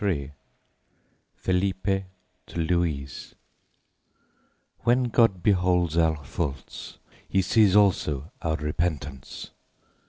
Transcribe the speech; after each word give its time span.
FELIPE 1.35 2.05
TO 2.47 2.55
LOUISE 2.57 3.35
When 4.79 5.03
God 5.03 5.43
beholds 5.43 5.95
our 5.95 6.23
faults, 6.23 6.97
He 7.29 7.43
sees 7.43 7.75
also 7.75 8.31
our 8.41 8.55
repentance. 8.55 9.51